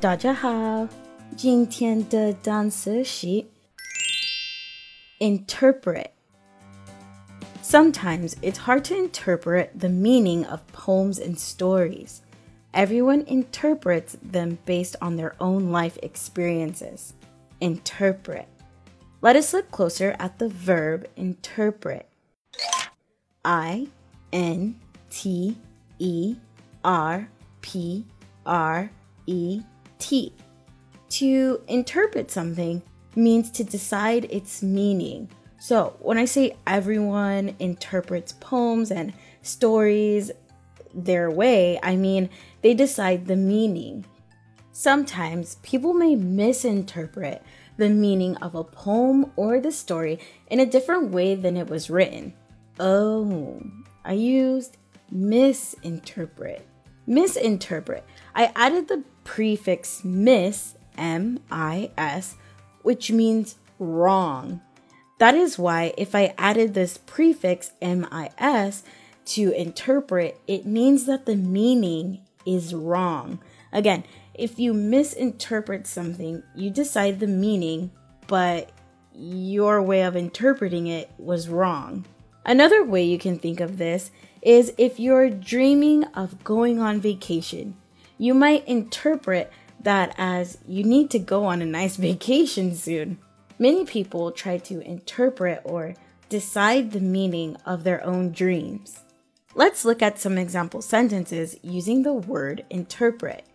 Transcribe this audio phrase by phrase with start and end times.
[0.00, 0.88] 大家好，
[1.36, 3.44] 今天的单词是
[5.18, 6.10] interpret.
[7.62, 12.20] Sometimes it's hard to interpret the meaning of poems and stories.
[12.72, 17.14] Everyone interprets them based on their own life experiences.
[17.58, 18.46] Interpret.
[19.22, 22.06] Let us look closer at the verb interpret.
[23.44, 23.88] I
[24.32, 24.76] N
[25.10, 25.56] T
[25.98, 26.36] E
[26.84, 27.28] R
[27.62, 28.04] P
[28.44, 28.90] R
[29.26, 29.62] E
[31.09, 32.81] to interpret something
[33.15, 35.29] means to decide its meaning.
[35.59, 40.31] So, when I say everyone interprets poems and stories
[40.93, 42.29] their way, I mean
[42.61, 44.05] they decide the meaning.
[44.71, 47.43] Sometimes people may misinterpret
[47.77, 51.89] the meaning of a poem or the story in a different way than it was
[51.89, 52.33] written.
[52.79, 53.61] Oh,
[54.05, 54.77] I used
[55.11, 56.65] misinterpret.
[57.05, 58.05] Misinterpret.
[58.35, 62.35] I added the prefix mis, M I S,
[62.81, 64.61] which means wrong.
[65.19, 68.83] That is why if I added this prefix MIS
[69.25, 73.39] to interpret, it means that the meaning is wrong.
[73.71, 77.91] Again, if you misinterpret something, you decide the meaning,
[78.27, 78.71] but
[79.13, 82.05] your way of interpreting it was wrong.
[82.45, 84.11] Another way you can think of this
[84.41, 87.75] is if you're dreaming of going on vacation,
[88.17, 93.19] you might interpret that as you need to go on a nice vacation soon.
[93.59, 95.93] Many people try to interpret or
[96.29, 99.01] decide the meaning of their own dreams.
[99.53, 103.45] Let's look at some example sentences using the word interpret.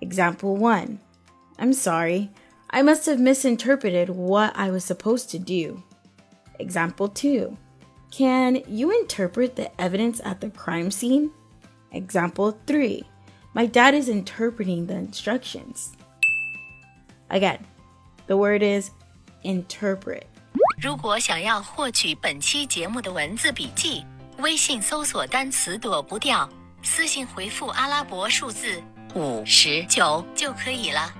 [0.00, 0.98] Example 1
[1.58, 2.30] I'm sorry,
[2.68, 5.84] I must have misinterpreted what I was supposed to do.
[6.59, 7.55] Example 2
[8.11, 11.29] Can you interpret the evidence at the crime scene?
[11.91, 13.03] Example 3
[13.53, 15.93] My dad is interpreting the instructions.
[17.29, 17.59] Again,
[18.27, 18.91] the word is
[19.43, 20.23] interpret.
[20.81, 24.05] 如果想要获取本期节目的文字笔记，
[24.37, 26.49] 微信搜索单词“躲不掉”，
[26.81, 28.81] 私信回复阿拉伯数字
[29.13, 31.13] 五十九就可以了。